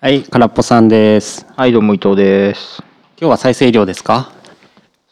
[0.00, 1.44] はい、空っぽさんです。
[1.56, 2.82] はい、どうも伊藤です。
[3.20, 4.30] 今日は再生量ですか？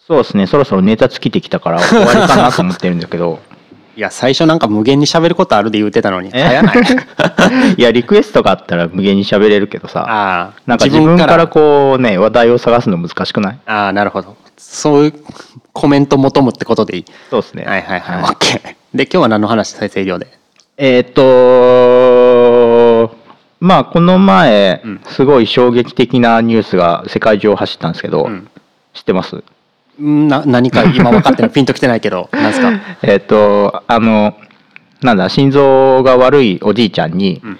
[0.06, 3.40] そうですね、そろそろネタ尽きてきたから終わりかなと思ってるんだけど、
[3.96, 6.40] いや、最初なんか無限に喋ることあるで言うてたのに、え？
[6.44, 6.76] 早ない。
[7.76, 13.58] いや、リクエストがあったら無限に喋れるけどさ、ああ、なんか自分からこうね、話題を探すの難しくない？
[13.66, 14.36] ああ、なるほど。
[14.56, 15.14] そういう
[15.72, 17.04] コメント求むってことでいい？
[17.30, 17.64] そうですね。
[17.64, 18.96] はいはいはい、オッケー。
[18.96, 20.28] で、今日は何の話、再生量で。
[20.78, 21.22] えーっと、
[23.60, 25.00] まあ、この前、うん。
[25.06, 28.48] すごい衝撃的なニュースが世界中を走ったんですけど、うん。
[28.92, 29.42] 知ってます？
[30.02, 32.70] んな何か今分かってないピンときてないけど 何ですか？
[33.02, 34.34] えーっと、あの、
[35.02, 37.58] なんだ、心臓が悪いおじいちゃんに、うん。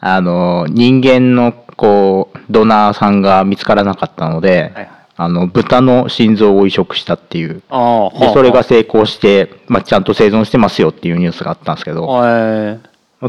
[0.00, 4.88] あの人間のこうドナーさんが見つからなかったので、はいはい。
[5.16, 7.62] あの豚の心臓を移植したっていう。
[7.70, 12.08] ああでそれが成功して、まあ、ちゃんと生存してますよっていうニュースがあったんですけど。
[12.24, 12.78] え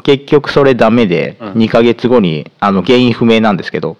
[0.01, 1.53] 結局それダメでうん。
[1.53, 3.97] 2ヶ月後にあの原因不明なんですけど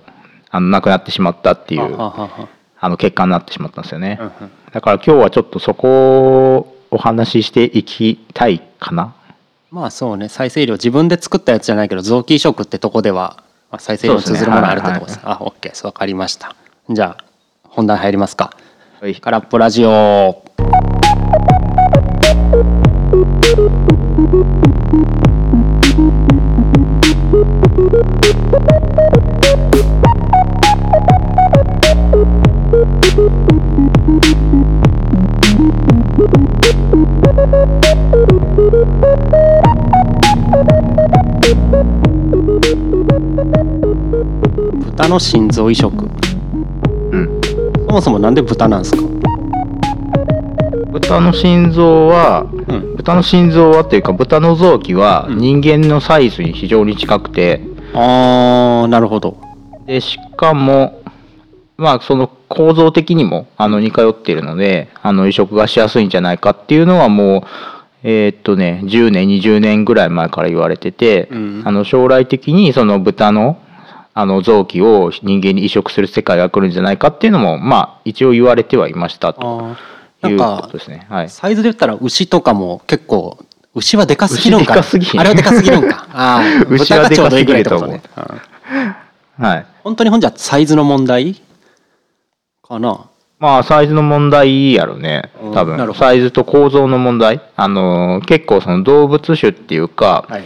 [0.50, 4.18] あの亡くなってしまったっていうあの結果になってしまったんですよね。
[4.20, 4.52] うんうん。
[4.72, 9.16] だから今日はちょっとそこをお話ししていきたいかな。
[9.72, 15.20] まあそうね再生量自分で作ったやつじゃないけど臓器移植ってとこでは、まあ、再生量に通ずるものあるってとこです。
[15.24, 16.56] あオッケー分かりました。
[16.90, 17.24] じゃあ
[17.64, 18.56] 本題入りますか。
[19.02, 19.16] はい。
[19.16, 20.44] 空っぽラジオ
[45.04, 45.94] 豚の心臓移植。
[47.12, 47.42] うん。
[47.76, 49.04] そもそもなんで豚なんですか？
[50.92, 52.96] 豚の心臓はうん。
[52.96, 55.38] 豚の心臓はっていうか豚の臓器はうん。
[55.40, 57.62] 人間のサイズに非常に近くて。
[57.94, 59.38] あーなるほど。
[59.86, 61.02] でしかも
[61.76, 67.42] まあその構造的にもあの似通っているのであの移植がしやすいんじゃないかっていうのはもう
[68.04, 71.62] えーっとね10年20年ぐらい前から言われてて、うん。
[71.66, 73.58] あの将来的にその豚の
[74.16, 79.76] あの臓器を人間に移植する世界が来るんじゃないかっていうのもまあ一応言われてはいましたと
[80.24, 81.08] いうことですね。
[81.10, 81.30] はい。
[81.30, 83.38] サイズで言ったら牛とかも結構
[83.74, 86.08] 牛はでかすぎるんかあれはでかすぎるんか。
[86.14, 88.02] ああ牛はでかすぎことねる
[89.40, 89.42] う。
[89.42, 89.66] んはい。
[89.84, 91.42] 本当にほんじゃサイズの問題
[92.68, 93.06] かな？
[93.40, 95.32] まあサイズの問題やろね。
[95.42, 95.94] うん多分。
[95.96, 97.42] サイズと構造の問題。
[97.56, 100.46] あのー結構その動物種っていうか、はい。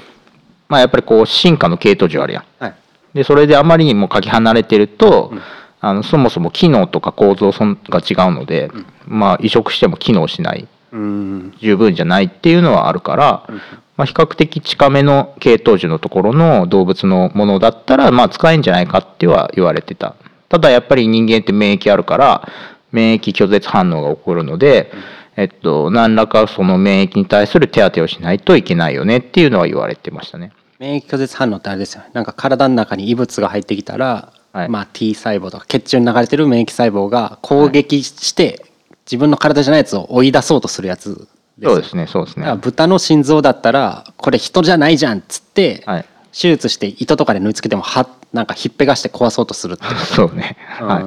[0.69, 2.43] まあやっぱりこう進化の系統樹あるやん。
[2.59, 2.73] はい
[3.13, 5.41] でそれであまりにもかけ離れてると、うん。
[5.79, 8.71] あのそもそも機能とか構造そんが違うので、
[9.05, 10.67] まあ移植しても機能しない。
[10.91, 11.53] うん。
[11.59, 13.61] 十分じゃないっていうのはあるから、うん。
[13.95, 20.15] まあ、比較的近めの系統樹のところの動物のものだったらまあ使えんじゃないかっては言われてた。
[20.49, 22.47] ただやっぱり人間って免疫あるから
[22.91, 24.91] 免疫拒絶反応が起こるので、
[25.35, 34.69] えっと、何らかその免疫に対する手当てをしないといけないよねっていうのは言われてましたね免疫拒絶反応ってあれですよなんか体の中に異物が入ってきたら、はい。
[34.69, 38.65] まあ T 細胞とか血中に流れてる免疫細胞が攻撃して、
[39.05, 41.71] 自分の体じゃないやつを追い出そうとするやつですよ。
[41.71, 42.55] そうですねそうですね。
[42.61, 46.05] 豚の心臓だったらこれ人じゃないじゃんっつって、はい
[46.39, 49.95] 手術して糸とかで縫い付けてもはなんかひっぺがして壊そうとするっていう。
[50.05, 50.87] そうね、うん。
[50.87, 51.05] はい。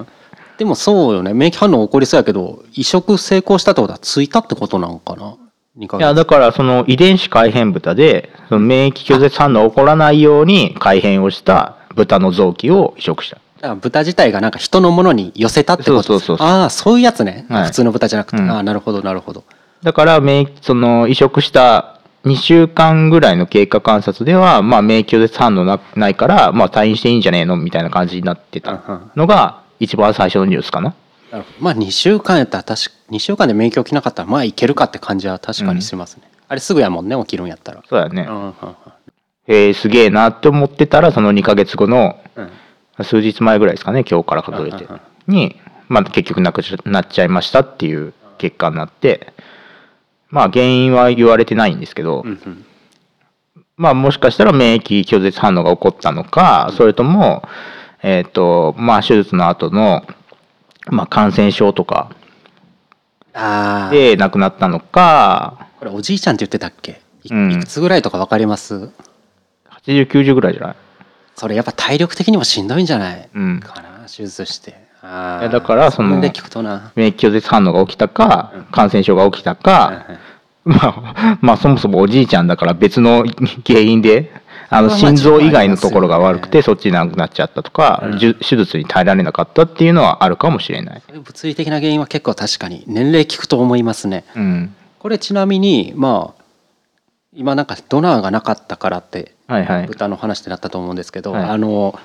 [0.59, 1.33] でもそうよね。
[1.35, 5.39] 免疫反応起こりそうやけど移植成功したってことはついたってことなんかな？2ヶ
[5.77, 13.37] いや月だからその遺伝子改変豚でその免疫拒絶反応が起こらないように改変をした豚の臓器を移植した。
[13.37, 16.47] だから豚自体がなんか人のものに寄せたってことですそうそうそうそう。
[16.47, 17.65] ああそういうやつね、はい。
[17.67, 18.51] 普通の豚じゃなくて、うん。
[18.51, 19.45] ああなるほどなるほど。
[19.83, 27.57] だから免疫その移植した2週間ぐらいの経過観察では、まあ、免疫拒絶反応なないから、まあ、退院していいんじゃねえの？
[27.57, 28.83] みたいな感じになってた
[29.17, 30.95] のが一番最初のニュースかな。
[31.31, 31.57] なるほど。
[31.61, 38.27] まあ2週間やったら確か2週間で免疫起きなかったらまあいけるかって感じは確かにしますね、あれすぐやもんね起きるんやったら、そうだよね。
[38.29, 38.33] う。
[38.33, 38.53] んうんうん。
[39.47, 42.51] えー、すげえなって思ってたらその2ヶ月後のうん。
[43.03, 44.85] 数日前ぐらいですかね今日から数えて。
[44.85, 45.57] うんうんに、
[45.89, 49.33] まあ、結局なくなっちゃいましたっていう結果になって
[50.31, 52.65] まあ原因は言われてないんですけど、うんうん。
[53.77, 57.43] まあもしかしたら免疫拒絶反応が起こったのか、それとも、
[58.03, 60.05] えっ、と、まあ手術の後の、
[60.89, 62.11] まあ感染症とか
[63.91, 67.01] で亡くなったのか、これおじいちゃんって言ってたっけ？
[67.25, 67.61] い,、うん。
[67.61, 68.91] くつぐらいとか分かります
[69.85, 70.77] ？80、90ぐらいじゃない？
[71.37, 73.61] それやっぱ体力的にもしんどいんじゃない、うん。
[73.61, 74.89] かな手術して。
[75.03, 80.05] あだからその免疫拒絶反応が起きたか、感染症が起きたか、
[80.65, 83.25] まあ、まあそもそもおじいちゃんだから別の
[83.67, 84.31] 原因で
[84.73, 88.19] あの心臓以外のところが悪くてそっちなくなっちゃったとか、うん。
[88.19, 91.03] 手術に耐えられなかったっていうのはあるかもしれない。
[91.13, 94.25] 物理的な原因は結構確かに年齢聞くと思いますね。
[94.37, 96.43] うん、これちなみにまあ
[97.35, 99.87] 今なんかドナーがなかったからってはいはい。
[99.89, 101.45] 豚の話ってなったと思うんですけど、はい。
[101.45, 101.99] あの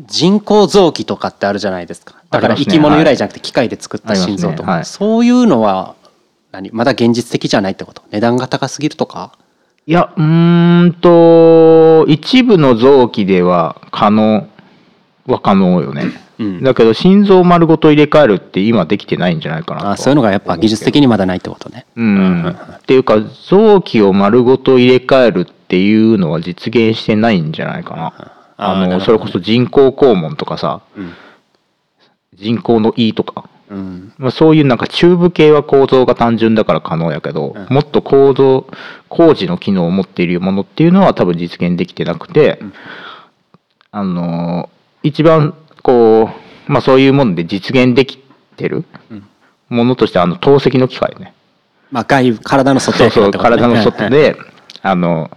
[0.00, 2.22] 人工臓器とかってあるじゃないですか。
[2.30, 4.74] だから生き物由来じゃなくて機械で作った心臓とか、ね。
[4.76, 4.84] はい。
[4.84, 5.96] そういうのは
[6.52, 8.02] 何まだ現実的じゃないってこと？
[8.10, 9.36] 値段が高すぎるとか？
[9.86, 14.48] いやうーんと一部の臓器では可能
[15.26, 16.04] は可能よね。
[16.38, 16.62] うん。
[16.62, 21.86] だけど心臓丸ごと入れ替えるって今できてないんじゃないかなあそういうのがやっぱ技術的にまだないってことね。
[21.96, 28.12] うん、っていうか臓器を丸ごと入れ替えるっていうのは実現してないんじゃないかな。
[28.56, 30.82] あのあーなるほどそれこそ人工肛門とかさ。
[30.96, 31.12] うん、
[32.34, 37.74] 人工の胃とか、うん、まあ、そういうなんかチューブ系は構造が単純だから可能やけど、うん。
[37.74, 38.66] もっと構造
[39.08, 42.72] 工事の機能を持っているものっていうのは多分実現できてなくて、うん。
[43.90, 44.68] あの
[45.02, 46.30] 一番こ
[46.68, 48.18] う、まあ、そういうもので実現でき
[48.56, 49.26] てるうん。
[49.70, 51.32] ものとしてあの透析の機械ね。
[51.90, 54.36] まあ外部体の外そうそうやけどってことね体の外で
[54.82, 55.30] あの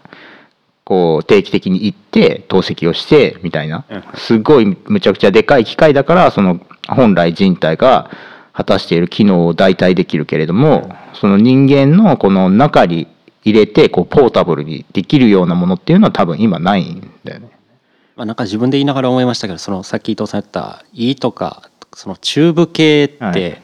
[0.84, 3.86] こう定期的に行って透析をしてみたいな。
[3.90, 4.04] うん。
[4.16, 8.10] すごいむちゃくちゃでかい機械だからその本来人体が
[8.54, 13.08] 果たしている機能を代替できるけれどもその人間のこの中に
[13.44, 17.50] 入れてこうポータブルにできるようなものっていうのは多分今ないんだよね。
[18.16, 23.62] まあ、なんか自分で言いながら思いましたけどそのさっき伊藤さん言った胃とかそのチューブ系って、はい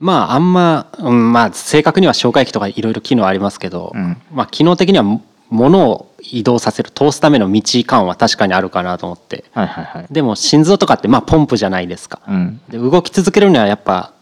[0.00, 9.44] まああんま、うん、まあ正確には消化液とかいろいろ機能ありますけど、うんまあ機能的にはも物を移動させる通すための道感は確かにあるかなと思って。
[9.52, 10.06] はいはいはい。
[10.10, 12.20] でも心臓とかってまあポンプじゃないですか。
[12.28, 12.60] うん。
[12.68, 14.12] で動き続けるにはやっぱ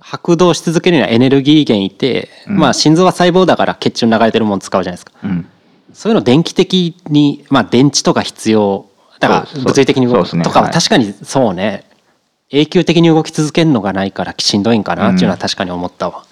[0.00, 2.56] 拍動し続けるにはエネルギー源いて、うん。
[2.58, 5.12] まあ心臓は細胞だから血中に流れてるもの使うじゃないですか。
[5.22, 5.46] うん。
[5.92, 8.86] そういうの電気的に、まあ、電池とか必要。
[9.20, 10.30] だから物理的に動く。
[10.30, 10.72] とかははい。
[10.72, 11.84] 確かにそうね。
[12.50, 16.24] 永久的に動き続けるのがないからしんどいんかなっていうのは確かに思ったわ。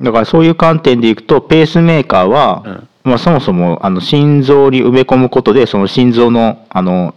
[0.00, 7.14] だからそういう観点でいくとペースメーカーは、うんまあ、そもそもあの心臓に埋め込むことでその心臓のあの、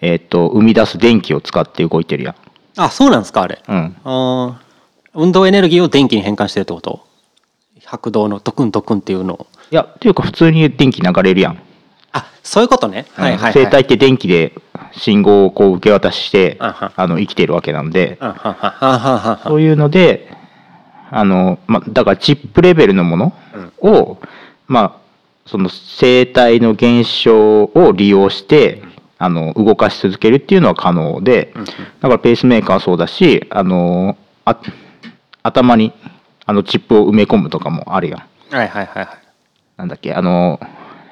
[0.00, 2.34] えー、と生み出す電気を使って動いてるやん。
[2.76, 3.62] あそうなんですかあれ。
[3.66, 4.66] うん、あー
[5.14, 7.06] 運動エネルギーを電気に変換してるってこと？
[7.86, 11.58] 拍動のドクンドクンっていうのをいやっていうか普通に電気流れるやん。
[12.12, 13.06] あそういうことね。
[13.14, 13.52] はいはいはい。
[13.54, 14.52] 生体って電気で
[14.92, 20.30] 信号をこう受け渡ししてあはあの生きてるわけなんであははははははそういうので
[21.10, 23.32] あの、まあ、だからチップレベルのもの
[23.80, 24.18] を、
[24.66, 25.05] まあ、
[25.46, 28.82] その生体の現象を利用して
[29.18, 31.54] あの動かし続けるっていうのは可能で
[32.00, 34.60] だからペースメーカーはそうだしあのあ
[35.42, 35.92] 頭に
[36.44, 38.20] あのチップを埋め込むとかもあるやん。
[38.54, 39.08] はいはいはいはい。
[39.76, 40.60] なんだっけあの、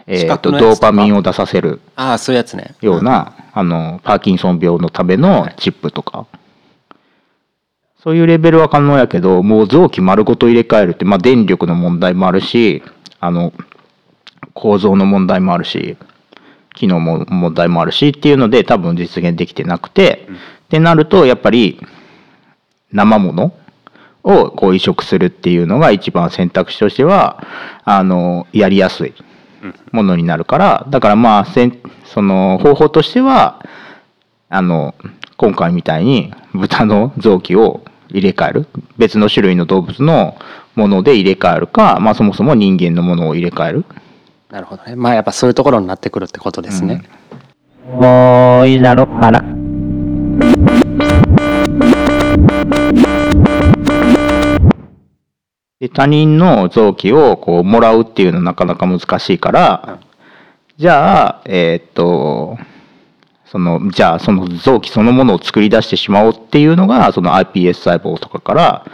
[0.06, 2.74] え四ー、ととかドーパミンを出させるああそういうやつね。
[2.80, 6.26] ような、あのパーキンソン病のためのチップとか、
[8.04, 12.82] そういうレベルは可能やけどもう臓器丸ごと入れ替えるって、まあ、電力の問題もあるし
[13.18, 13.52] あの
[14.54, 15.96] 構造の問題もあるし
[16.74, 20.26] 機能も問題もあるしっていうので多分実現できてなくて、
[20.64, 21.78] ってなるとやっぱり
[22.92, 23.54] 生もの
[24.24, 27.46] をこう移植するっていうのが一番選択肢としては
[27.84, 29.14] あのやりやすい
[29.92, 33.64] ものになるからだからまあせんその方法としては
[34.48, 34.94] あの
[35.36, 40.36] 今回みたいに豚の臓器を入れ替える別の種類の動物の
[40.74, 43.84] もので入れ替えるか、まあ、そもそも人間のものを入れ替える
[44.54, 44.94] なるほどね。
[44.94, 47.02] まあやっぱそういうところになってくるってことですね。
[47.84, 49.42] もういいだろあら
[55.80, 59.98] で他人の臓器をこうもらうっていうのはなかなか難しいから、
[60.76, 62.56] じゃあえーっと
[63.46, 68.86] そのじゃあその臓器そのものを作り出してしまおうっていうのがその iPS 細胞とかから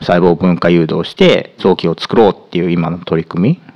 [0.00, 3.71] 細胞分化誘導して臓器を作ろうっていう今の取り組み。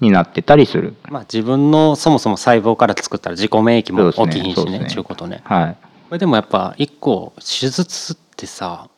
[0.00, 0.96] になってたりする。
[1.08, 5.40] まあ自分のそもそも細胞から作ったら自己免疫も起きひんしねちゅうことね。
[5.44, 5.76] はい
[6.08, 8.88] これでもやっぱ一個手術ってさ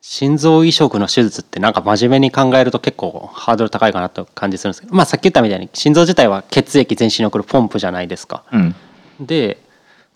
[0.00, 8.44] 心臓移植の手術ってなんか真面目に考えると結構ハードル高いかなと感じするんですけどまあさっき言ったみたいに心臓自体は血液全身に送るポンプじゃないですか。
[8.52, 8.74] うん
[9.20, 9.58] で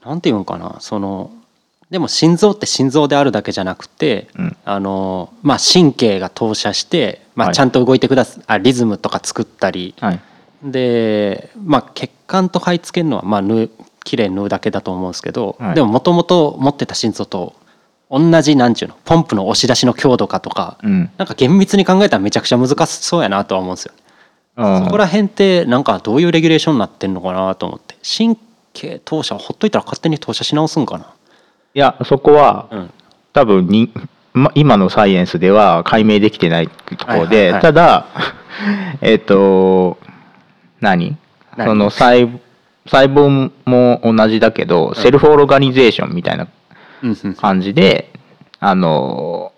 [0.05, 1.33] なんていうんかなその
[1.95, 4.57] でも心臓って心臓であるだけじゃなくて、うん。
[4.65, 7.55] あのまあ、神経が投射して、まあ、はい。
[7.55, 9.95] ちゃんと動いてくださ、あリズムとか作ったり。
[10.01, 10.21] はい。
[10.65, 13.71] で、まあ、血管と肺つけるのはまあ縫う
[14.03, 15.75] 綺麗に縫うだけだと思うんですけど、はい。
[15.77, 17.55] でももともと持ってた心臓と
[18.11, 21.13] 同じなんちゅうのポンプの押し出しの強度かとか、うん。
[21.17, 23.93] なんか厳密に考えたらめちゃくちゃ難しそうやなとは思うんですよ。
[24.57, 27.95] そこら辺ってなんかどういうレギュレーションになってんのかなと思って。
[28.03, 28.37] 神
[28.73, 31.14] 経投射ほっといたら勝手に投射し直すんかな
[31.75, 32.91] いやそこはうん。
[33.33, 33.93] 多分に、
[34.33, 37.63] ま、今のサイエンスでは解明できてないところで、はいはいはい。
[37.63, 38.07] ただ
[39.03, 39.99] えっと
[40.81, 41.17] 何？
[41.57, 41.67] 何？
[41.69, 42.29] その細
[42.87, 46.47] 細胞も同じだけど、セルフオーガニゼーションみたいな
[47.03, 47.35] うんうん。
[47.35, 48.13] 感じで
[48.61, 49.53] あの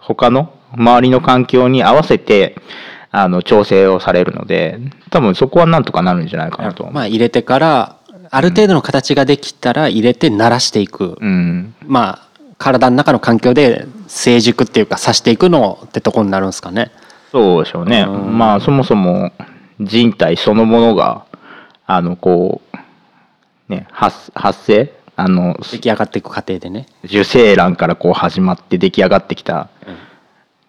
[0.00, 2.56] 他の周りの環境に合わせて
[3.10, 4.78] あの調整をされるので
[5.10, 7.96] 多分そこはなんとかなるんじゃないかなとまあ入れてから
[8.30, 12.28] ある程度の形ができたら入れて慣らしていく、うん、まあ
[12.58, 16.92] 体の中の環境で成熟っていうか刺していくのってとこになるんですかね。
[17.32, 18.06] そうでしょうね。
[18.08, 18.38] うん。
[18.38, 19.32] まあそもそも
[19.80, 21.26] 人体そのものが
[21.86, 24.92] あのこうね発発生？
[25.16, 26.86] あの出来上がっていく過程でね。
[27.04, 29.68] 受精卵からこう始まって出来上がってきた。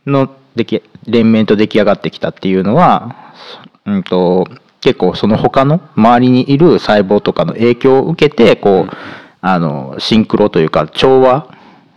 [0.05, 3.33] の出来連綿と出来上がってきたっていうのは、
[3.85, 4.47] うんと
[4.85, 8.95] 結構その他の周りにいる細胞とかの影響を受けてこう、
[9.41, 11.47] あのシンクロというか調和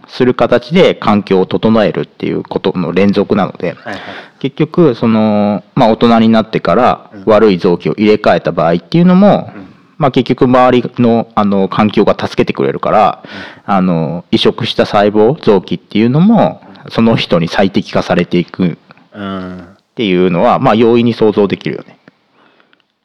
[0.06, 3.74] する形で環境を整えるっていうことの連続なので。
[3.74, 4.00] はいはい。
[4.38, 9.52] 結局その、まあ、大人になってから悪い臓器を入れ替えた場合っていうのも、
[9.98, 13.24] まあ、結局周りのあの環境が助けてくれるから、
[13.66, 18.78] あの移植した細胞臓器っていうのもその人に最適化されていく
[19.12, 19.58] うん。
[19.58, 21.97] っていうのは、まあ、容易に想像できるよね。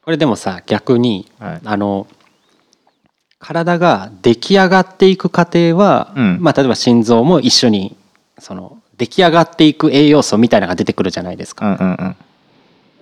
[0.05, 1.61] これでもさ逆に、はい。
[1.63, 2.07] あの
[3.39, 6.37] 体が出来上がっていく過程は、うん。
[6.41, 7.97] まあ、例えば心臓も一緒に
[8.39, 12.15] その出来上がっていく栄養素みたいなのが出てくるじゃないですうか、んうんうん。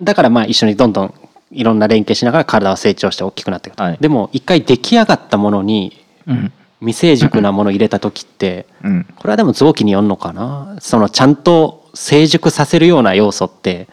[0.02, 1.14] だからまあ一緒にどんどん
[1.50, 3.98] いろんな連携しながら体は成長して大きくなっていくと、はい。
[4.00, 6.52] でも一回出来上がったものにうん。
[6.80, 9.04] 未成熟なものを入れた時ってうん。
[9.16, 10.76] これはでも臓器によるのかな？
[10.80, 13.86] そのちゃんと成熟させるような要素って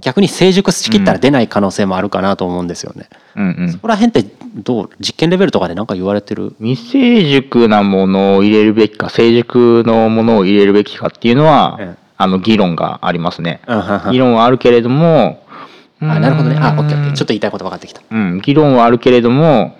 [0.00, 3.08] 逆に成熟しきったら出ない可能性もあるかなと思うんですよね。
[3.36, 3.56] うん。
[3.58, 6.54] うんそこら辺ってどう実験レベルとかで何か言われてる？
[6.60, 12.08] 未成熟なものを入れるべきか成熟のものを入れるべきかっていうのは、ええ。
[12.20, 13.60] あの議論がありますね。
[13.66, 14.12] うんうんうん。
[14.12, 15.44] 議論はあるけれども
[16.00, 16.58] あなるほどね。
[16.60, 17.12] あオッケーオッケー。
[17.12, 18.02] ちょっとと言いたいこと分かってきた。
[18.10, 19.76] うん、議論はあるけれども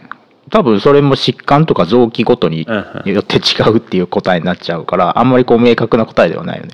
[0.50, 3.12] 多分それも疾患とか臓器ごとにうんうん。
[3.12, 6.72] よって違うっていう答えになっちゃうからあんまりこう明確な答えではないよね。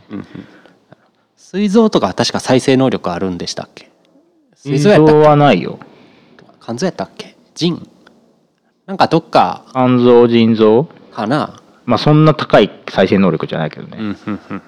[1.54, 3.90] 膵臓とかは確か再生能力あるんでしたっけ？
[4.56, 5.78] 膵腎臓やったっ臓はないよ。
[6.36, 7.36] け肝臓やったっけ？
[7.54, 7.88] 腎。
[8.86, 10.88] なんかどっか肝臓腎臓？
[11.12, 13.98] かな、まあそんな高い再生能力じゃないけどね。
[14.00, 14.62] うんうんうん。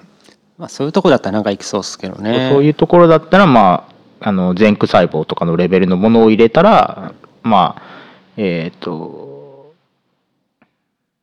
[0.57, 2.49] まあ、そういうとこだったらなんかいきそうっすけどね。
[2.51, 3.87] そういうところだったらま
[4.21, 7.13] ああの前駆細胞とかのレベルのものを入れたら
[7.43, 7.81] まあ
[8.37, 9.73] えっ、と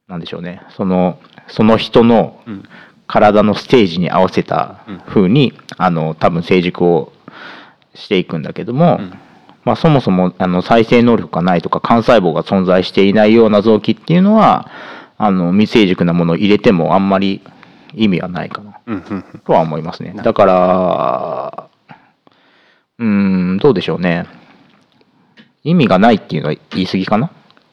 [0.07, 0.63] なんでしょうね。
[0.77, 1.19] その
[1.49, 2.69] その人のうん
[3.07, 7.13] 体のステージに合わせた風に、あの多分成熟を
[7.95, 9.19] していくんだけども、うん。
[9.65, 14.71] まあ、そもそもあの再生能力がないとか幹細胞が存在していないような臓器っていうのは
[15.17, 17.41] あの未成熟なものを入れてもあんまり
[17.95, 18.81] 意味はないかな。
[18.87, 19.41] うんうんうん。
[19.41, 20.13] とは思いますね。
[20.17, 21.69] だから
[22.99, 23.07] うー
[23.55, 24.27] んどうでしょうね。
[25.63, 27.31] 意味がないっていうのは言い過ぎかな。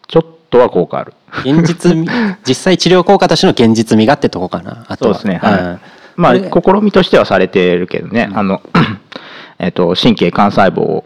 [0.07, 1.13] ちょっとは効果ある。
[1.43, 2.07] 現実味？
[2.45, 4.85] 実際治療効果としての現実味がってとこかな。
[4.87, 5.15] あとは。
[5.15, 5.39] そうですね。
[5.41, 5.53] はい。
[5.53, 5.79] うん。
[6.17, 8.61] まあ試みとしてはされてるけどね、あの
[9.57, 11.05] えっと神経幹細胞を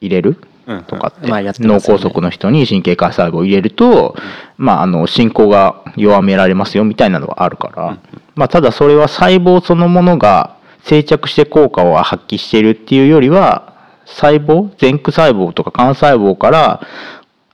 [0.00, 0.82] 入れるうん。
[0.84, 2.04] とかって、まあやって脳ますよね。
[2.04, 4.16] 梗塞の人に神経幹細胞を入れると、
[4.56, 7.98] まあ、あの進行が弱められますよみたいなのはあるから、
[8.36, 13.72] まあ、ただそれは細胞そのものが定着して効果を発揮しているっていうよりは
[14.06, 16.86] 細胞前駆細胞とか幹細胞から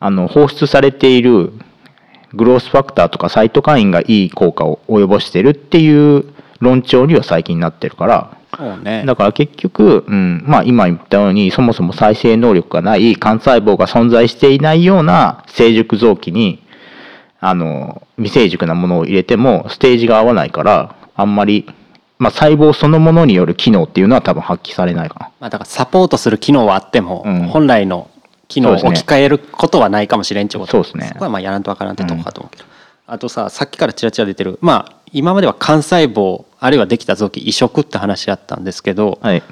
[0.01, 1.53] あの放出されている
[2.35, 6.25] グロースファクターとかサイトカインがいい効果を及ぼしてるっていう
[6.61, 8.39] 論調には最近なってるから。
[8.83, 9.05] ね。
[9.07, 16.63] だから結局、うんまあ、今言ったようにそもそも再生能力がない幹細胞が存在していないような成熟臓器に
[17.41, 21.67] あの未成熟なものを入れてもステージが合わないからあんまり、
[22.19, 25.31] まあ、細胞そのものによる機能っていうのは多分発揮されないかな。
[25.41, 27.43] まあ、だからサポートする機能はあっても、うん。
[27.49, 28.11] 本来の
[28.49, 30.73] 機能を置き換えることはないかもしれんってこと。
[30.73, 31.09] そうですね。
[31.13, 32.69] そこはまあやらんとわからんってとこかと思うけど、
[33.07, 34.59] あとささっきからちらちら出てる。
[34.61, 39.43] まあ今までは幹細胞あるいはできた臓器移植って話あったんですけど、はい。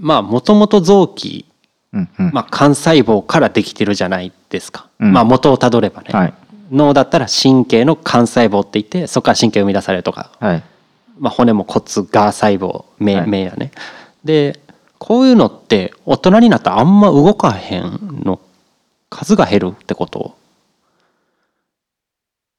[0.00, 1.46] まあもともと臓器、
[1.92, 2.30] うんうん。
[2.32, 5.12] まあ、幹細胞からできてるじゃないですか、うん。
[5.12, 6.34] まあ元をたどればね、はい。
[6.70, 10.30] 脳だったら神経の幹細胞って言ってそこから神経生み出されるとか。
[10.38, 10.62] はい。
[11.18, 13.28] まあ、骨も骨が細胞目,、はい。
[13.28, 13.72] 目やね。
[14.24, 14.60] で
[14.98, 18.40] こういうのって大人になったらあんま動かへんの
[19.10, 20.36] 数が減るってこと？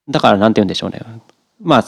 [0.10, 1.01] だからなんて言うんでしょうね。
[1.62, 1.86] まあ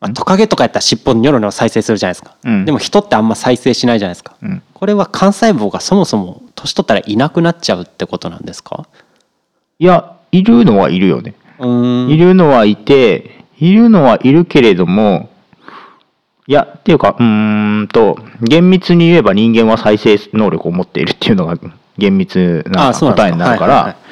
[0.00, 2.64] まあ、トカゲとかやったら尻尾ニョロニョロ再生するじゃないですか、うん。
[2.64, 4.62] でも人ってあんま再生しないじゃないですか、うん。
[4.74, 8.88] これは幹細胞がそもそも年取ったらいなくなっちゃうってことなんですか？
[9.78, 11.34] いやいるのはいるよね。
[11.60, 15.28] いるのはいているのはいるけれども
[16.46, 21.56] いやっていうかうーんと厳密に言えば人間は再生能力を持っているっていうのが
[21.98, 24.02] 厳密な答えになるかはいはい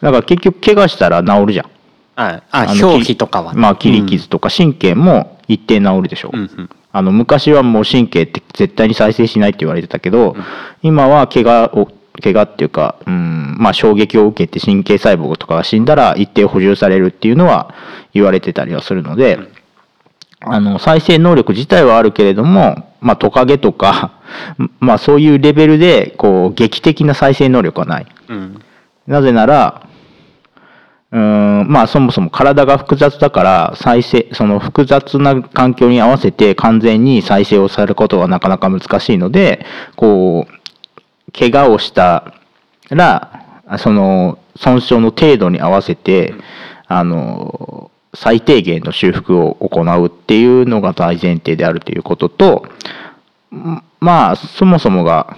[0.00, 1.70] だから結局怪我したら治るじゃん。
[2.14, 3.54] はい、あの表皮とかは。
[3.54, 10.36] ね、まあ切り傷とか神経も一定治るでしょ、うあの昔はもう神経って絶対に再生しないって言われてたけど、
[10.82, 11.88] 今は怪我を
[12.22, 17.74] 怪我っていうか、うんまあ、衝撃を受けて神経細胞とかが死んだら一定補充されるっていうのは
[18.14, 19.38] 言われてたりはするので、
[20.40, 24.20] あの再生能力自体はあるけれども、まあ、トカゲとか、
[24.80, 28.06] まあ、そういうレベルでこう劇的な再生能力はない。
[28.28, 28.62] うん
[29.06, 29.86] なぜなら、
[31.12, 31.20] うー
[31.62, 39.64] ん、まあそもそも体が複雑だから、再生、その複雑な環境に合わせて完全に再生をされることはなかなか難しいので、
[39.94, 42.34] こう、怪我をした
[42.90, 43.44] ら、
[43.78, 46.34] その損傷の程度に合わせて、
[46.86, 52.66] あの、最低限の修復を行うっていうのが大前提であるということと、
[53.54, 55.36] んまあそもそもが、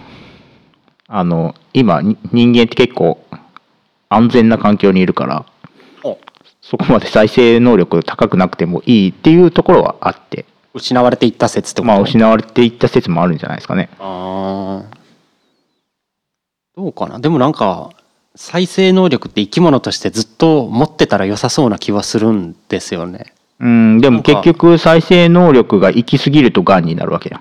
[1.08, 3.24] あの、今に人間って結構
[4.08, 5.44] 安全な環境にいるから
[6.04, 6.18] お。
[6.62, 10.44] そこまで再生能力高くなくてもいいっていうところはあって
[10.74, 11.82] 失われていった説と？
[11.82, 13.88] まあ失われていった説もあるんじゃないですかね。
[13.98, 14.96] あー。
[16.76, 17.18] どうかな？
[17.18, 17.90] でもなんか
[18.40, 23.34] 再生能力って生き物としてずっと持ってたら良さそうな気はするんですよね。
[23.58, 27.40] うんでも結局再生能力が行き過ぎるとがんになるわけじゃん。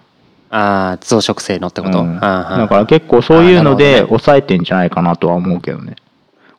[0.50, 2.16] ああ増殖性のってこと、うん。
[2.16, 5.98] だから結構そういうので抑えてんじゃないかなとは思うけどね。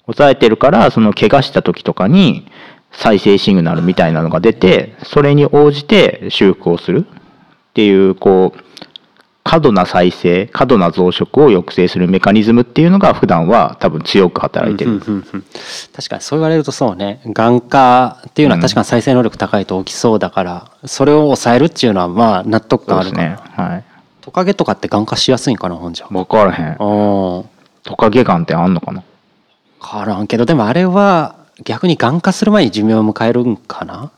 [0.06, 2.46] 抑えてるからその怪我した時とかに
[2.92, 8.58] 再生シグナルみたいなのが出てそれに応じて修復をするっていうこう
[9.48, 15.44] 過度な再生過度な増殖を抑制するメカニズムっていうのが普段は多分強く働いてる、うんうんうんうん。
[15.94, 17.22] 確かにそう言われるとそうね。
[17.24, 23.38] 眼科っていうのは確かに再生能力高いと起きそうだから、それを抑えるっていうのはまあ納得感あるかな、ね。
[23.56, 23.84] はい。
[24.20, 26.08] トカゲとかって眼科しやすいんかなほんじゃ。
[26.08, 26.66] 分からへん。
[26.72, 26.76] うん。
[27.84, 29.02] トカゲガンってあんのかな？
[29.80, 34.10] 分からんけどでもあれは逆に眼科する前に寿命を迎えるんかな？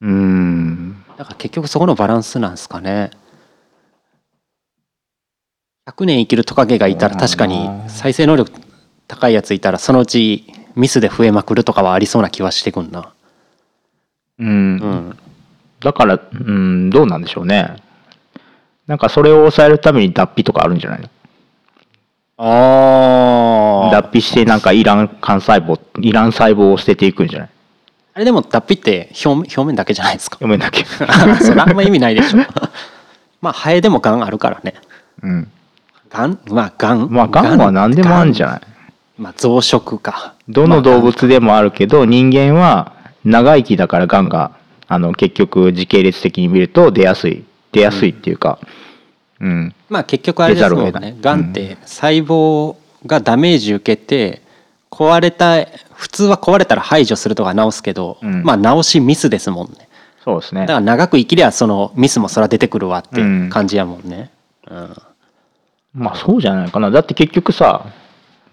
[0.00, 1.04] うーん。
[1.18, 3.10] だから結局そこのバランスなんですかね
[5.86, 8.50] 100年生きるトカゲがいたら確かに再生能力
[9.06, 13.12] 高いやついたらそのうちミスで増えまくるとかはありそうな気はしてくんな。
[14.38, 14.48] うん。
[14.48, 15.18] うん。
[15.80, 17.76] だから、うん、どうなんでしょうね。
[18.86, 21.00] なんかそれを抑えるために脱皮とかあるんじゃない？
[21.02, 21.08] の
[22.38, 27.48] あ脱皮してなんかいらん幹細胞、いらん細胞を捨てていくんじゃない？
[28.14, 30.36] あれでも脱皮って表面表面だけじゃないですか。
[30.36, 30.84] 読めんだっけ。
[31.44, 32.38] それあんま意味ないでしょ。
[33.42, 34.74] まあハエでもガンあるからね。
[35.22, 35.50] うん。
[36.14, 38.60] ガンまあガンまあ、がんは何でもあるんじゃない？
[39.18, 40.34] まあ増殖か。
[40.48, 42.92] どの動まあ物でもあるけど、人間は
[43.24, 44.52] 長生きだからがんが、
[44.86, 47.44] あの、結局時系列的に見ると出やすい。
[47.72, 48.60] 出やすいっていうか、
[49.40, 49.74] うん。
[49.88, 51.16] まあ結局あれですもんね。
[51.20, 54.42] がんって細胞がダメージ受けて
[54.90, 58.44] 壊れた普通は壊れたら排除するとか治すけど、うん。
[58.44, 59.88] まあ治しミスですもんね。
[60.22, 60.60] そうですね。
[60.62, 60.72] だか。
[60.74, 63.50] ら長く生きりゃそのミスもそら出てくるわってうん。
[63.50, 64.30] 感じやもんね、
[64.70, 64.96] うん
[65.94, 66.90] まあそうじゃないかな。
[66.90, 67.86] だって結局さ、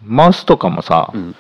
[0.04, 1.36] マウスとかもさ、うん。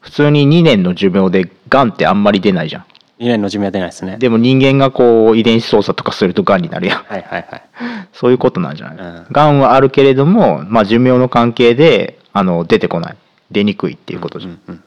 [0.00, 2.82] 普通に2年の寿命でがんってあんまり出ないじゃん。
[3.18, 4.16] 2年の寿命は出ないですね。
[4.16, 7.02] でも人間がこう遺伝子操作とかするとがんになるやん。
[7.02, 7.62] はいはいはい。
[8.14, 9.26] そういうことなんじゃない、うん。
[9.30, 13.16] がんはあるけれども、まあ、寿命の関係であの出てこない。
[13.50, 14.52] 出にくいっていうことじゃん。
[14.52, 14.82] うんうん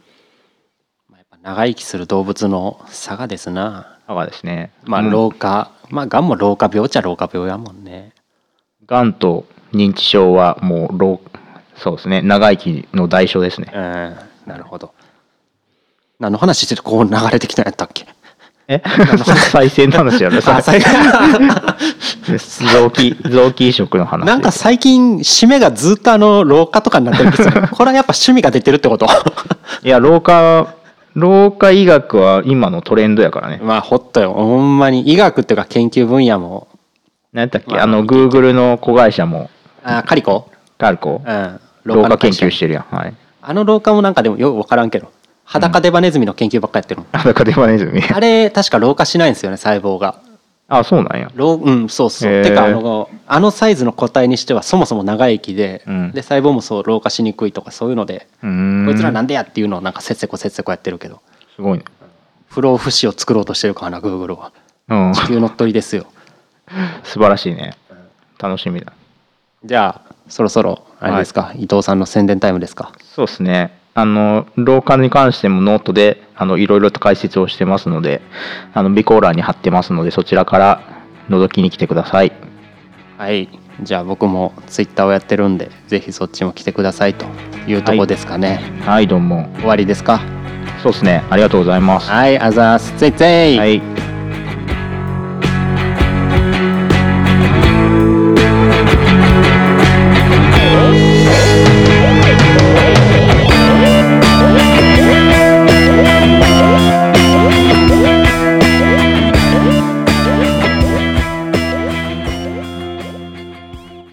[1.09, 3.97] まあ、やっぱ長生きする動物の差がですな。
[4.07, 5.09] だからですね、まあうん。
[5.11, 8.13] 老化、まあがんも老化病っちゃ老化病やもんね。
[8.87, 11.19] がんと認知症はもう老
[11.75, 13.71] そうですね長生きの代償ですね。
[13.73, 14.93] うんなるほど。
[16.19, 18.05] 何の話しててこう流れてきたんやったっけ？
[18.67, 18.81] え？
[19.51, 20.79] 再生の話やろあ最
[22.73, 24.25] 臓器臓器移植の話。
[24.25, 27.67] なんか最近締めがずっとあの老化とかになってるんですよね。
[27.73, 29.05] これはやっぱ趣味が出てるってこと？
[29.83, 30.75] いや老化
[31.15, 33.59] 老化医学は今のトレンドやからね。
[33.61, 34.33] まあほっとよ。
[34.33, 36.67] ほんまに医学っていうか研究分野も。
[37.33, 39.49] 何やったっけ、まああのグーグルの子会社も
[39.83, 40.49] あカリコ？
[40.77, 41.21] ガルコ。
[41.25, 41.59] うん。
[41.83, 42.95] 老化研究してるやん。
[42.95, 43.13] はい。
[43.41, 45.11] あの老化もなんかでもよく分からんけど
[45.43, 48.01] 裸デバネズミの研究ばっかやってるの、あだからデバネズミ。
[48.01, 50.19] あれ確か老化しないんですよね細胞が。
[50.69, 51.29] あそうなんや。
[51.35, 56.11] 老うんそうそう、てかあのあのサイズの個体にしてはそもそも長生きで、うん。
[56.11, 61.21] で細胞もそう老化しにくいとかそういうので、こいつらなんでやっていうのをなんかせっせこせっせこやってるけど。
[61.55, 61.83] すごいね。
[62.47, 64.53] 不老不死を作ろうとしてるからなグーグルは。
[64.87, 65.13] うん。
[65.13, 66.05] 地球乗っ取りですよ。
[67.03, 67.75] 素晴らしいね。
[68.39, 68.93] 楽しみだ
[69.65, 72.91] じゃあそろそろあれですか、伊藤さんの宣伝タイムですか？
[73.01, 73.77] そうですね。
[73.95, 78.21] あの老化に関してもノートであのいろいろと解説をしてますので
[78.73, 80.81] あの備考欄に貼ってますのでそちらから
[81.29, 82.33] 覗きに来てください。
[83.17, 83.47] はい。
[83.81, 87.25] じゃあ僕もツイッターをやってるんでぜひそっちも来てくださいと
[87.67, 89.47] いうとこですかね、はいどうも。
[89.55, 90.21] 終わりですか？
[90.81, 91.23] そうですね。
[91.29, 92.09] ありがとうございます。
[92.09, 92.91] はいあざーす。
[92.97, 93.57] ついつい。
[93.57, 94.12] はい